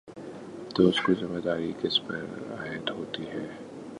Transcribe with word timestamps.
تو 0.75 0.87
اس 0.87 1.01
کی 1.05 1.13
ذمہ 1.21 1.39
داری 1.39 1.71
کس 1.81 1.99
پر 2.07 2.25
عائد 2.51 2.89
ہوتی 2.89 3.25
ہے؟ 3.25 3.47